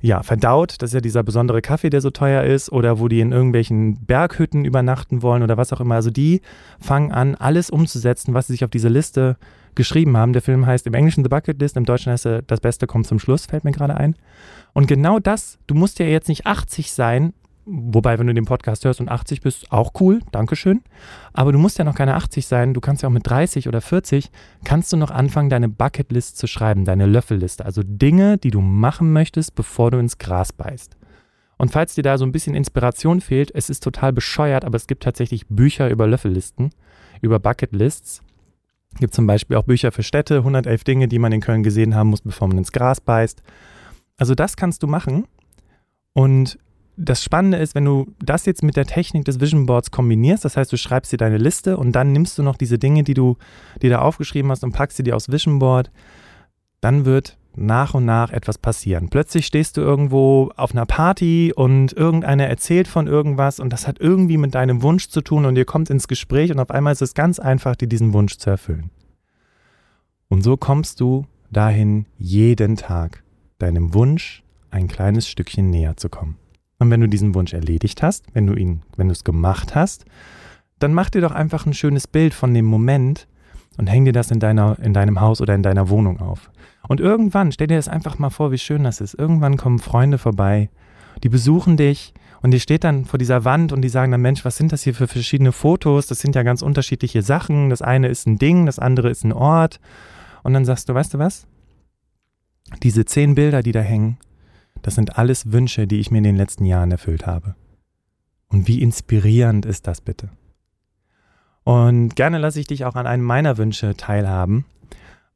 ja, 0.00 0.22
verdaut. 0.22 0.76
Das 0.78 0.90
ist 0.90 0.94
ja 0.94 1.00
dieser 1.00 1.22
besondere 1.22 1.60
Kaffee, 1.60 1.90
der 1.90 2.00
so 2.00 2.10
teuer 2.10 2.42
ist, 2.44 2.72
oder 2.72 2.98
wo 2.98 3.08
die 3.08 3.20
in 3.20 3.32
irgendwelchen 3.32 4.04
Berghütten 4.06 4.64
übernachten 4.64 5.22
wollen 5.22 5.42
oder 5.42 5.56
was 5.56 5.72
auch 5.72 5.80
immer. 5.80 5.96
Also 5.96 6.10
die 6.10 6.40
fangen 6.80 7.12
an, 7.12 7.34
alles 7.34 7.70
umzusetzen, 7.70 8.32
was 8.34 8.46
sie 8.46 8.54
sich 8.54 8.64
auf 8.64 8.70
diese 8.70 8.88
Liste 8.88 9.36
geschrieben 9.74 10.16
haben. 10.16 10.32
Der 10.32 10.42
Film 10.42 10.66
heißt 10.66 10.86
im 10.86 10.94
Englischen 10.94 11.22
The 11.22 11.28
Bucket 11.28 11.60
List, 11.60 11.76
im 11.76 11.84
Deutschen 11.84 12.12
heißt 12.12 12.26
er 12.26 12.42
Das 12.42 12.60
Beste 12.60 12.86
kommt 12.86 13.06
zum 13.06 13.18
Schluss, 13.18 13.46
fällt 13.46 13.64
mir 13.64 13.72
gerade 13.72 13.96
ein. 13.96 14.16
Und 14.72 14.86
genau 14.86 15.18
das, 15.18 15.58
du 15.66 15.74
musst 15.74 15.98
ja 15.98 16.06
jetzt 16.06 16.28
nicht 16.28 16.46
80 16.46 16.92
sein, 16.92 17.34
Wobei, 17.72 18.18
wenn 18.18 18.26
du 18.26 18.34
den 18.34 18.46
Podcast 18.46 18.84
hörst 18.84 19.00
und 19.00 19.08
80 19.08 19.42
bist, 19.42 19.70
auch 19.70 19.92
cool, 20.00 20.20
Dankeschön. 20.32 20.82
Aber 21.32 21.52
du 21.52 21.58
musst 21.58 21.78
ja 21.78 21.84
noch 21.84 21.94
keine 21.94 22.16
80 22.16 22.44
sein, 22.46 22.74
du 22.74 22.80
kannst 22.80 23.02
ja 23.02 23.08
auch 23.08 23.12
mit 23.12 23.28
30 23.28 23.68
oder 23.68 23.80
40, 23.80 24.30
kannst 24.64 24.92
du 24.92 24.96
noch 24.96 25.12
anfangen, 25.12 25.50
deine 25.50 25.68
Bucketlist 25.68 26.36
zu 26.36 26.48
schreiben, 26.48 26.84
deine 26.84 27.06
Löffelliste. 27.06 27.64
Also 27.64 27.82
Dinge, 27.84 28.38
die 28.38 28.50
du 28.50 28.60
machen 28.60 29.12
möchtest, 29.12 29.54
bevor 29.54 29.92
du 29.92 29.98
ins 29.98 30.18
Gras 30.18 30.52
beißt. 30.52 30.96
Und 31.58 31.70
falls 31.70 31.94
dir 31.94 32.02
da 32.02 32.18
so 32.18 32.24
ein 32.24 32.32
bisschen 32.32 32.56
Inspiration 32.56 33.20
fehlt, 33.20 33.54
es 33.54 33.70
ist 33.70 33.84
total 33.84 34.12
bescheuert, 34.12 34.64
aber 34.64 34.76
es 34.76 34.88
gibt 34.88 35.04
tatsächlich 35.04 35.46
Bücher 35.46 35.90
über 35.90 36.08
Löffellisten, 36.08 36.70
über 37.20 37.38
Bucketlists. 37.38 38.22
Es 38.94 38.98
gibt 38.98 39.14
zum 39.14 39.28
Beispiel 39.28 39.56
auch 39.56 39.64
Bücher 39.64 39.92
für 39.92 40.02
Städte, 40.02 40.38
111 40.38 40.82
Dinge, 40.82 41.06
die 41.06 41.20
man 41.20 41.30
in 41.30 41.40
Köln 41.40 41.62
gesehen 41.62 41.94
haben 41.94 42.10
muss, 42.10 42.22
bevor 42.22 42.48
man 42.48 42.58
ins 42.58 42.72
Gras 42.72 43.00
beißt. 43.00 43.42
Also 44.16 44.34
das 44.34 44.56
kannst 44.56 44.82
du 44.82 44.88
machen. 44.88 45.28
Und 46.14 46.58
das 47.00 47.24
Spannende 47.24 47.58
ist, 47.58 47.74
wenn 47.74 47.84
du 47.84 48.06
das 48.18 48.44
jetzt 48.46 48.62
mit 48.62 48.76
der 48.76 48.84
Technik 48.84 49.24
des 49.24 49.40
Vision 49.40 49.66
Boards 49.66 49.90
kombinierst, 49.90 50.44
das 50.44 50.56
heißt, 50.56 50.72
du 50.72 50.76
schreibst 50.76 51.10
dir 51.12 51.16
deine 51.16 51.38
Liste 51.38 51.76
und 51.76 51.92
dann 51.92 52.12
nimmst 52.12 52.38
du 52.38 52.42
noch 52.42 52.56
diese 52.56 52.78
Dinge, 52.78 53.02
die 53.02 53.14
du 53.14 53.36
dir 53.80 53.90
da 53.90 54.00
aufgeschrieben 54.00 54.50
hast 54.50 54.62
und 54.62 54.72
packst 54.72 54.98
sie 54.98 55.02
dir 55.02 55.16
aufs 55.16 55.32
Vision 55.32 55.58
Board, 55.58 55.90
dann 56.80 57.04
wird 57.06 57.38
nach 57.56 57.94
und 57.94 58.04
nach 58.04 58.30
etwas 58.30 58.58
passieren. 58.58 59.08
Plötzlich 59.08 59.46
stehst 59.46 59.76
du 59.76 59.80
irgendwo 59.80 60.50
auf 60.56 60.72
einer 60.72 60.86
Party 60.86 61.52
und 61.54 61.92
irgendeiner 61.92 62.46
erzählt 62.46 62.86
von 62.86 63.06
irgendwas 63.06 63.60
und 63.60 63.72
das 63.72 63.88
hat 63.88 63.98
irgendwie 63.98 64.36
mit 64.36 64.54
deinem 64.54 64.82
Wunsch 64.82 65.08
zu 65.08 65.20
tun 65.20 65.46
und 65.46 65.56
ihr 65.56 65.64
kommt 65.64 65.90
ins 65.90 66.06
Gespräch 66.06 66.50
und 66.52 66.60
auf 66.60 66.70
einmal 66.70 66.92
ist 66.92 67.02
es 67.02 67.14
ganz 67.14 67.38
einfach, 67.38 67.76
dir 67.76 67.88
diesen 67.88 68.12
Wunsch 68.12 68.36
zu 68.36 68.50
erfüllen. 68.50 68.90
Und 70.28 70.42
so 70.42 70.56
kommst 70.56 71.00
du 71.00 71.26
dahin, 71.50 72.06
jeden 72.18 72.76
Tag 72.76 73.24
deinem 73.58 73.94
Wunsch 73.94 74.44
ein 74.70 74.86
kleines 74.86 75.26
Stückchen 75.26 75.70
näher 75.70 75.96
zu 75.96 76.08
kommen. 76.08 76.36
Und 76.80 76.90
wenn 76.90 77.00
du 77.00 77.08
diesen 77.08 77.34
Wunsch 77.34 77.52
erledigt 77.52 78.02
hast, 78.02 78.24
wenn 78.32 78.46
du 78.46 78.54
ihn, 78.54 78.82
wenn 78.96 79.08
du 79.08 79.12
es 79.12 79.22
gemacht 79.22 79.74
hast, 79.74 80.06
dann 80.80 80.94
mach 80.94 81.10
dir 81.10 81.20
doch 81.20 81.30
einfach 81.30 81.66
ein 81.66 81.74
schönes 81.74 82.08
Bild 82.08 82.34
von 82.34 82.52
dem 82.54 82.64
Moment 82.64 83.28
und 83.76 83.86
häng 83.86 84.06
dir 84.06 84.12
das 84.12 84.30
in, 84.30 84.40
deiner, 84.40 84.78
in 84.82 84.94
deinem 84.94 85.20
Haus 85.20 85.40
oder 85.40 85.54
in 85.54 85.62
deiner 85.62 85.90
Wohnung 85.90 86.20
auf. 86.20 86.50
Und 86.88 86.98
irgendwann, 86.98 87.52
stell 87.52 87.66
dir 87.66 87.76
das 87.76 87.88
einfach 87.88 88.18
mal 88.18 88.30
vor, 88.30 88.50
wie 88.50 88.58
schön 88.58 88.82
das 88.82 89.00
ist. 89.00 89.14
Irgendwann 89.14 89.58
kommen 89.58 89.78
Freunde 89.78 90.16
vorbei, 90.16 90.70
die 91.22 91.28
besuchen 91.28 91.76
dich 91.76 92.14
und 92.40 92.52
die 92.52 92.60
steht 92.60 92.84
dann 92.84 93.04
vor 93.04 93.18
dieser 93.18 93.44
Wand 93.44 93.72
und 93.72 93.82
die 93.82 93.90
sagen 93.90 94.10
dann, 94.10 94.22
Mensch, 94.22 94.46
was 94.46 94.56
sind 94.56 94.72
das 94.72 94.82
hier 94.82 94.94
für 94.94 95.06
verschiedene 95.06 95.52
Fotos? 95.52 96.06
Das 96.06 96.20
sind 96.20 96.34
ja 96.34 96.42
ganz 96.42 96.62
unterschiedliche 96.62 97.20
Sachen. 97.20 97.68
Das 97.68 97.82
eine 97.82 98.08
ist 98.08 98.26
ein 98.26 98.38
Ding, 98.38 98.64
das 98.64 98.78
andere 98.78 99.10
ist 99.10 99.24
ein 99.24 99.34
Ort. 99.34 99.80
Und 100.42 100.54
dann 100.54 100.64
sagst 100.64 100.88
du, 100.88 100.94
weißt 100.94 101.12
du 101.12 101.18
was? 101.18 101.46
Diese 102.82 103.04
zehn 103.04 103.34
Bilder, 103.34 103.62
die 103.62 103.72
da 103.72 103.80
hängen, 103.80 104.16
das 104.82 104.94
sind 104.94 105.18
alles 105.18 105.52
Wünsche, 105.52 105.86
die 105.86 106.00
ich 106.00 106.10
mir 106.10 106.18
in 106.18 106.24
den 106.24 106.36
letzten 106.36 106.64
Jahren 106.64 106.90
erfüllt 106.90 107.26
habe. 107.26 107.54
Und 108.48 108.66
wie 108.66 108.82
inspirierend 108.82 109.66
ist 109.66 109.86
das 109.86 110.00
bitte? 110.00 110.30
Und 111.64 112.16
gerne 112.16 112.38
lasse 112.38 112.60
ich 112.60 112.66
dich 112.66 112.84
auch 112.84 112.94
an 112.94 113.06
einem 113.06 113.24
meiner 113.24 113.58
Wünsche 113.58 113.96
teilhaben, 113.96 114.64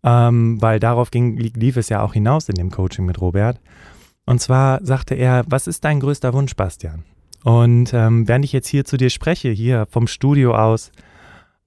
ähm, 0.02 0.60
weil 0.60 0.80
darauf 0.80 1.10
ging, 1.10 1.36
lief 1.36 1.76
es 1.76 1.88
ja 1.88 2.02
auch 2.02 2.14
hinaus 2.14 2.48
in 2.48 2.56
dem 2.56 2.70
Coaching 2.70 3.04
mit 3.06 3.20
Robert. 3.20 3.60
Und 4.26 4.40
zwar 4.40 4.84
sagte 4.84 5.14
er, 5.14 5.44
was 5.46 5.66
ist 5.66 5.84
dein 5.84 6.00
größter 6.00 6.32
Wunsch, 6.32 6.56
Bastian? 6.56 7.04
Und 7.44 7.92
ähm, 7.92 8.26
während 8.26 8.44
ich 8.44 8.52
jetzt 8.52 8.68
hier 8.68 8.84
zu 8.84 8.96
dir 8.96 9.10
spreche, 9.10 9.50
hier 9.50 9.86
vom 9.90 10.06
Studio 10.06 10.56
aus, 10.56 10.90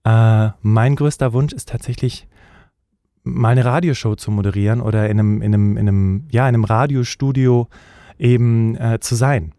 äh, 0.04 0.50
mein 0.62 0.96
größter 0.96 1.34
Wunsch 1.34 1.54
ist 1.54 1.70
tatsächlich, 1.70 2.28
mal 3.34 3.50
eine 3.50 3.66
Radioshow 3.66 4.16
zu 4.16 4.32
moderieren 4.32 4.82
oder 4.82 5.10
in 5.10 5.20
einem, 5.20 5.42
in 5.42 5.54
einem, 5.54 5.78
in 5.78 5.88
einem, 5.88 6.24
ja, 6.32 6.44
in 6.48 6.56
einem 6.56 6.64
Radiostudio 6.64 7.68
eben 8.20 8.76
äh, 8.76 9.00
zu 9.00 9.16
sein. 9.16 9.54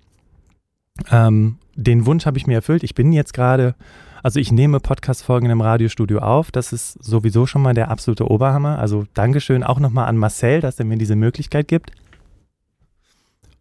Ähm, 1.10 1.58
den 1.74 2.06
Wunsch 2.06 2.26
habe 2.26 2.38
ich 2.38 2.46
mir 2.46 2.54
erfüllt. 2.54 2.82
Ich 2.82 2.94
bin 2.94 3.12
jetzt 3.12 3.32
gerade, 3.32 3.74
also 4.22 4.40
ich 4.40 4.50
nehme 4.50 4.80
Podcast-Folgen 4.80 5.46
einem 5.46 5.60
Radiostudio 5.60 6.18
auf. 6.18 6.50
Das 6.50 6.72
ist 6.72 7.02
sowieso 7.04 7.46
schon 7.46 7.62
mal 7.62 7.74
der 7.74 7.90
absolute 7.90 8.28
Oberhammer. 8.30 8.78
Also 8.78 9.04
Dankeschön 9.14 9.62
auch 9.62 9.78
nochmal 9.78 10.08
an 10.08 10.16
Marcel, 10.16 10.60
dass 10.60 10.78
er 10.78 10.84
mir 10.84 10.98
diese 10.98 11.16
Möglichkeit 11.16 11.68
gibt. 11.68 11.92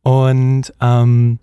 Und 0.04 0.74
ähm, 0.80 1.40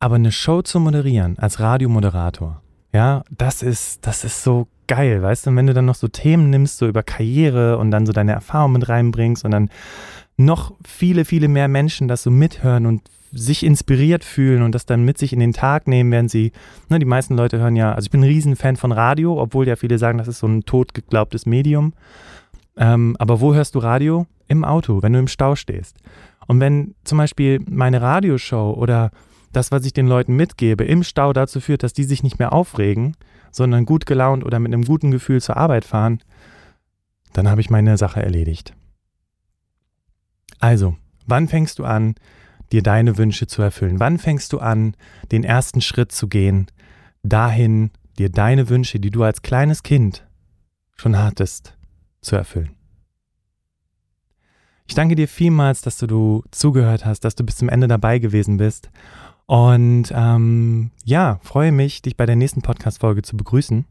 aber 0.00 0.14
eine 0.14 0.32
Show 0.32 0.62
zu 0.62 0.80
moderieren 0.80 1.38
als 1.38 1.60
Radiomoderator, 1.60 2.61
ja, 2.92 3.24
das 3.30 3.62
ist, 3.62 4.06
das 4.06 4.24
ist 4.24 4.42
so 4.42 4.68
geil, 4.86 5.22
weißt 5.22 5.46
du? 5.46 5.50
Und 5.50 5.56
wenn 5.56 5.66
du 5.66 5.74
dann 5.74 5.86
noch 5.86 5.94
so 5.94 6.08
Themen 6.08 6.50
nimmst, 6.50 6.78
so 6.78 6.86
über 6.86 7.02
Karriere 7.02 7.78
und 7.78 7.90
dann 7.90 8.06
so 8.06 8.12
deine 8.12 8.32
Erfahrungen 8.32 8.74
mit 8.74 8.88
reinbringst 8.88 9.44
und 9.44 9.50
dann 9.50 9.70
noch 10.36 10.74
viele, 10.84 11.24
viele 11.24 11.48
mehr 11.48 11.68
Menschen 11.68 12.08
das 12.08 12.22
so 12.22 12.30
mithören 12.30 12.86
und 12.86 13.02
sich 13.32 13.64
inspiriert 13.64 14.24
fühlen 14.24 14.62
und 14.62 14.74
das 14.74 14.84
dann 14.84 15.04
mit 15.04 15.16
sich 15.16 15.32
in 15.32 15.40
den 15.40 15.54
Tag 15.54 15.88
nehmen, 15.88 16.10
während 16.12 16.30
sie, 16.30 16.52
ne, 16.90 16.98
die 16.98 17.06
meisten 17.06 17.34
Leute 17.34 17.58
hören 17.58 17.76
ja, 17.76 17.94
also 17.94 18.06
ich 18.06 18.10
bin 18.10 18.20
ein 18.20 18.28
Riesenfan 18.28 18.76
von 18.76 18.92
Radio, 18.92 19.40
obwohl 19.40 19.66
ja 19.66 19.76
viele 19.76 19.96
sagen, 19.96 20.18
das 20.18 20.28
ist 20.28 20.40
so 20.40 20.46
ein 20.46 20.64
totgeglaubtes 20.64 21.46
Medium. 21.46 21.94
Ähm, 22.76 23.16
aber 23.18 23.40
wo 23.40 23.54
hörst 23.54 23.74
du 23.74 23.78
Radio? 23.78 24.26
Im 24.48 24.64
Auto, 24.64 25.02
wenn 25.02 25.14
du 25.14 25.18
im 25.18 25.28
Stau 25.28 25.56
stehst. 25.56 25.96
Und 26.46 26.60
wenn 26.60 26.94
zum 27.04 27.16
Beispiel 27.16 27.60
meine 27.66 28.02
Radioshow 28.02 28.74
oder 28.76 29.10
das, 29.52 29.70
was 29.70 29.84
ich 29.84 29.92
den 29.92 30.06
Leuten 30.06 30.34
mitgebe, 30.34 30.84
im 30.84 31.02
Stau 31.02 31.32
dazu 31.32 31.60
führt, 31.60 31.82
dass 31.82 31.92
die 31.92 32.04
sich 32.04 32.22
nicht 32.22 32.38
mehr 32.38 32.52
aufregen, 32.52 33.16
sondern 33.50 33.84
gut 33.84 34.06
gelaunt 34.06 34.44
oder 34.44 34.58
mit 34.58 34.72
einem 34.72 34.84
guten 34.84 35.10
Gefühl 35.10 35.40
zur 35.40 35.56
Arbeit 35.56 35.84
fahren, 35.84 36.22
dann 37.32 37.48
habe 37.48 37.60
ich 37.60 37.70
meine 37.70 37.96
Sache 37.96 38.22
erledigt. 38.22 38.74
Also, 40.58 40.96
wann 41.26 41.48
fängst 41.48 41.78
du 41.78 41.84
an, 41.84 42.14
dir 42.72 42.82
deine 42.82 43.18
Wünsche 43.18 43.46
zu 43.46 43.62
erfüllen? 43.62 44.00
Wann 44.00 44.18
fängst 44.18 44.52
du 44.52 44.58
an, 44.58 44.96
den 45.30 45.44
ersten 45.44 45.80
Schritt 45.80 46.12
zu 46.12 46.28
gehen, 46.28 46.66
dahin, 47.22 47.90
dir 48.18 48.30
deine 48.30 48.68
Wünsche, 48.68 49.00
die 49.00 49.10
du 49.10 49.22
als 49.22 49.42
kleines 49.42 49.82
Kind 49.82 50.26
schon 50.96 51.18
hattest, 51.18 51.76
zu 52.20 52.36
erfüllen? 52.36 52.70
Ich 54.86 54.94
danke 54.94 55.14
dir 55.14 55.28
vielmals, 55.28 55.80
dass 55.80 55.96
du 55.96 56.44
zugehört 56.50 57.04
hast, 57.04 57.20
dass 57.20 57.34
du 57.34 57.44
bis 57.44 57.56
zum 57.56 57.68
Ende 57.68 57.88
dabei 57.88 58.18
gewesen 58.18 58.56
bist. 58.56 58.90
Und 59.46 60.12
ähm, 60.14 60.90
ja, 61.04 61.38
freue 61.42 61.72
mich, 61.72 62.02
dich 62.02 62.16
bei 62.16 62.26
der 62.26 62.36
nächsten 62.36 62.62
Podcast-Folge 62.62 63.22
zu 63.22 63.36
begrüßen. 63.36 63.84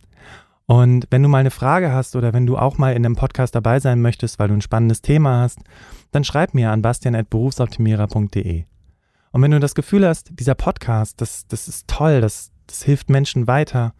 Und 0.65 1.07
wenn 1.09 1.21
du 1.21 1.29
mal 1.29 1.39
eine 1.39 1.51
Frage 1.51 1.91
hast 1.91 2.15
oder 2.15 2.33
wenn 2.33 2.45
du 2.45 2.57
auch 2.57 2.77
mal 2.77 2.91
in 2.91 3.05
einem 3.05 3.15
Podcast 3.15 3.55
dabei 3.55 3.79
sein 3.79 4.01
möchtest, 4.01 4.39
weil 4.39 4.47
du 4.47 4.53
ein 4.53 4.61
spannendes 4.61 5.01
Thema 5.01 5.41
hast, 5.41 5.59
dann 6.11 6.23
schreib 6.23 6.53
mir 6.53 6.71
an 6.71 6.81
bastian.berufsoptimierer.de. 6.81 8.63
Und 9.31 9.41
wenn 9.41 9.51
du 9.51 9.59
das 9.59 9.75
Gefühl 9.75 10.07
hast, 10.07 10.29
dieser 10.39 10.55
Podcast, 10.55 11.19
das, 11.19 11.45
das 11.47 11.67
ist 11.67 11.87
toll, 11.87 12.21
das, 12.21 12.51
das 12.67 12.83
hilft 12.83 13.09
Menschen 13.09 13.47
weiter. 13.47 13.93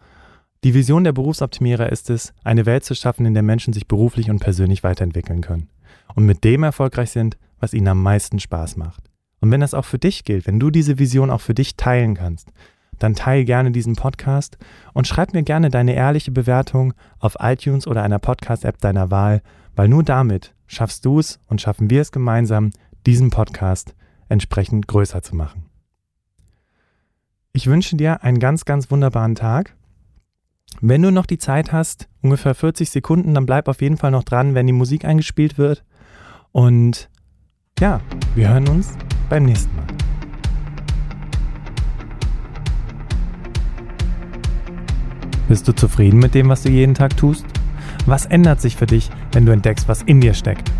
Die 0.64 0.74
Vision 0.74 1.04
der 1.04 1.12
Berufsoptimierer 1.12 1.90
ist 1.90 2.08
es, 2.08 2.32
eine 2.44 2.66
Welt 2.66 2.84
zu 2.84 2.94
schaffen, 2.94 3.26
in 3.26 3.34
der 3.34 3.42
Menschen 3.42 3.72
sich 3.72 3.88
beruflich 3.88 4.30
und 4.30 4.38
persönlich 4.38 4.82
weiterentwickeln 4.82 5.42
können 5.42 5.68
und 6.14 6.24
mit 6.24 6.44
dem 6.44 6.62
erfolgreich 6.62 7.10
sind, 7.10 7.36
was 7.60 7.74
ihnen 7.74 7.88
am 7.88 8.02
meisten 8.02 8.38
Spaß 8.38 8.76
macht. 8.76 9.11
Und 9.42 9.50
wenn 9.50 9.60
das 9.60 9.74
auch 9.74 9.84
für 9.84 9.98
dich 9.98 10.22
gilt, 10.22 10.46
wenn 10.46 10.60
du 10.60 10.70
diese 10.70 11.00
Vision 11.00 11.28
auch 11.28 11.40
für 11.40 11.52
dich 11.52 11.76
teilen 11.76 12.14
kannst, 12.14 12.52
dann 13.00 13.14
teile 13.14 13.44
gerne 13.44 13.72
diesen 13.72 13.96
Podcast 13.96 14.56
und 14.92 15.08
schreib 15.08 15.34
mir 15.34 15.42
gerne 15.42 15.68
deine 15.68 15.94
ehrliche 15.94 16.30
Bewertung 16.30 16.94
auf 17.18 17.36
iTunes 17.40 17.88
oder 17.88 18.04
einer 18.04 18.20
Podcast-App 18.20 18.78
deiner 18.78 19.10
Wahl, 19.10 19.42
weil 19.74 19.88
nur 19.88 20.04
damit 20.04 20.54
schaffst 20.68 21.04
du 21.04 21.18
es 21.18 21.40
und 21.48 21.60
schaffen 21.60 21.90
wir 21.90 22.00
es 22.00 22.12
gemeinsam, 22.12 22.70
diesen 23.04 23.30
Podcast 23.30 23.96
entsprechend 24.28 24.86
größer 24.86 25.22
zu 25.22 25.34
machen. 25.34 25.64
Ich 27.52 27.66
wünsche 27.66 27.96
dir 27.96 28.22
einen 28.22 28.38
ganz, 28.38 28.64
ganz 28.64 28.92
wunderbaren 28.92 29.34
Tag. 29.34 29.74
Wenn 30.80 31.02
du 31.02 31.10
noch 31.10 31.26
die 31.26 31.38
Zeit 31.38 31.72
hast, 31.72 32.08
ungefähr 32.22 32.54
40 32.54 32.90
Sekunden, 32.90 33.34
dann 33.34 33.46
bleib 33.46 33.66
auf 33.66 33.82
jeden 33.82 33.96
Fall 33.96 34.12
noch 34.12 34.22
dran, 34.22 34.54
wenn 34.54 34.68
die 34.68 34.72
Musik 34.72 35.04
eingespielt 35.04 35.58
wird. 35.58 35.84
Und 36.52 37.10
ja, 37.80 38.00
wir 38.36 38.48
hören 38.48 38.68
uns 38.68 38.96
beim 39.32 39.44
nächsten 39.44 39.74
Mal. 39.74 39.86
Bist 45.48 45.66
du 45.66 45.72
zufrieden 45.72 46.18
mit 46.18 46.34
dem, 46.34 46.50
was 46.50 46.64
du 46.64 46.68
jeden 46.68 46.92
Tag 46.92 47.16
tust? 47.16 47.46
Was 48.04 48.26
ändert 48.26 48.60
sich 48.60 48.76
für 48.76 48.84
dich, 48.84 49.08
wenn 49.32 49.46
du 49.46 49.52
entdeckst, 49.52 49.88
was 49.88 50.02
in 50.02 50.20
dir 50.20 50.34
steckt? 50.34 50.70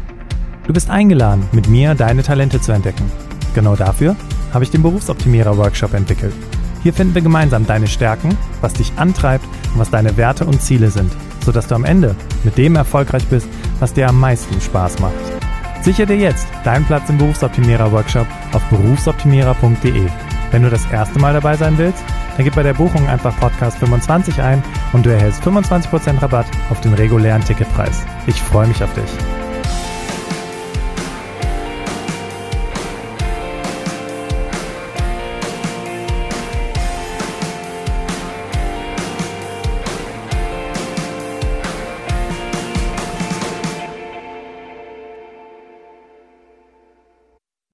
Du 0.66 0.74
bist 0.74 0.90
eingeladen, 0.90 1.48
mit 1.52 1.66
mir 1.66 1.94
deine 1.94 2.22
Talente 2.22 2.60
zu 2.60 2.72
entdecken. 2.72 3.10
Genau 3.54 3.74
dafür 3.74 4.16
habe 4.52 4.64
ich 4.64 4.70
den 4.70 4.82
Berufsoptimierer 4.82 5.56
Workshop 5.56 5.94
entwickelt. 5.94 6.34
Hier 6.82 6.92
finden 6.92 7.14
wir 7.14 7.22
gemeinsam 7.22 7.66
deine 7.66 7.86
Stärken, 7.86 8.36
was 8.60 8.74
dich 8.74 8.92
antreibt 8.96 9.46
und 9.72 9.80
was 9.80 9.90
deine 9.90 10.18
Werte 10.18 10.44
und 10.44 10.60
Ziele 10.60 10.90
sind, 10.90 11.10
sodass 11.42 11.68
du 11.68 11.74
am 11.74 11.86
Ende 11.86 12.14
mit 12.44 12.58
dem 12.58 12.76
erfolgreich 12.76 13.26
bist, 13.28 13.48
was 13.80 13.94
dir 13.94 14.10
am 14.10 14.20
meisten 14.20 14.60
Spaß 14.60 14.98
macht. 14.98 15.41
Sichere 15.82 16.06
dir 16.06 16.16
jetzt 16.16 16.46
deinen 16.62 16.84
Platz 16.84 17.08
im 17.10 17.18
Berufsoptimierer-Workshop 17.18 18.26
auf 18.52 18.62
berufsoptimierer.de. 18.70 20.06
Wenn 20.52 20.62
du 20.62 20.70
das 20.70 20.88
erste 20.92 21.18
Mal 21.18 21.32
dabei 21.32 21.56
sein 21.56 21.76
willst, 21.76 22.04
dann 22.36 22.44
gib 22.44 22.54
bei 22.54 22.62
der 22.62 22.74
Buchung 22.74 23.08
einfach 23.08 23.36
Podcast 23.40 23.78
25 23.78 24.40
ein 24.40 24.62
und 24.92 25.04
du 25.04 25.10
erhältst 25.10 25.42
25% 25.42 26.22
Rabatt 26.22 26.46
auf 26.70 26.80
den 26.80 26.94
regulären 26.94 27.44
Ticketpreis. 27.44 28.04
Ich 28.26 28.40
freue 28.40 28.68
mich 28.68 28.82
auf 28.84 28.92
dich. 28.94 29.41